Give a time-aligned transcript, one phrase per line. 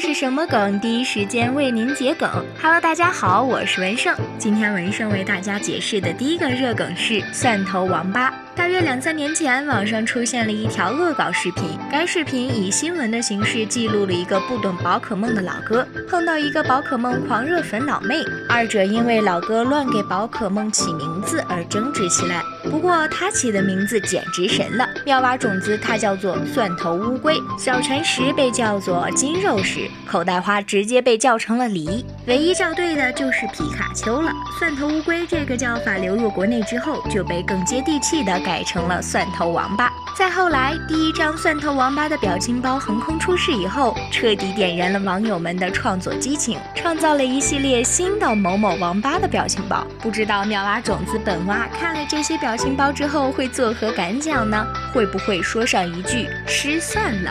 [0.00, 0.78] 这是什么梗？
[0.78, 2.30] 第一时间为您解梗。
[2.62, 4.16] Hello，大家好，我是文胜。
[4.38, 8.32] 今天文胜为大家解释的第一个热梗是蒜头王八。
[8.58, 11.78] 大约两三年前，网上出现了一条恶搞视频。
[11.88, 18.16] 该视频以新闻的形式记录了一个不懂宝可梦的老哥碰到一个宝可梦狂热粉老妹，
[18.48, 22.42] 二者因为老哥乱给宝可梦起名字而争执起来。
[22.64, 32.04] 不过他起的名字简直神了，妙蛙种子它叫做蒜头乌龟，小陈石被叫做金肉石，口袋花直接被叫成了梨。
[32.26, 34.32] 唯一叫对的就是皮卡丘了。
[34.58, 38.36] 蒜头乌龟这个叫法流入国内之后，就被更接地气的。
[38.48, 39.92] 改成了蒜头王八。
[40.16, 49.86] 再后来，第一张蒜头王八的表情包横空出世以后，彻底点燃了网友们的创作激情，创造了一系列新的某某王八的表情包。
[49.98, 54.66] 不知道妙蛙种子本蛙看了这些表情包之后会作何感想呢？
[54.94, 57.30] 会不会说上一句失算了？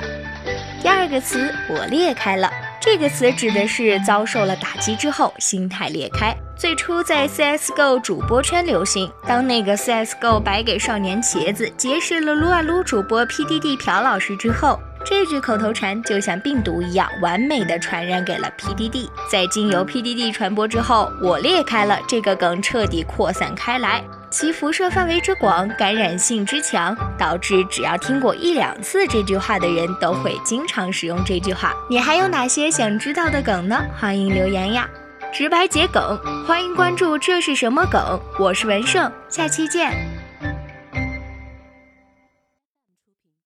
[0.83, 2.47] 第二个词，我裂开了。
[2.89, 6.33] 这个词指的是遭受了打击之后心态裂开。
[6.55, 19.09] 最初在 CSGO 主播圈流行，当那个 CSGO 白给少年茄子结识了撸啊撸主播 PDD 朴老师之后，这句口头禅就像病毒一样完美的传染给了 PDD。
[19.29, 31.73] 在经由 PDD 传播之后，我裂开了这个梗彻底扩散开来，其辐射范围之广，感染性之强，导致只要听过一两次这句话的人都会经常使用这句话。
[31.89, 33.83] 你还有哪些想知道的梗呢？
[33.97, 34.89] 欢迎留言呀！
[35.33, 36.17] 直白解梗，
[36.47, 37.17] 欢迎关注。
[37.17, 38.19] 这是什么梗？
[38.39, 40.16] 我是文胜，下期见。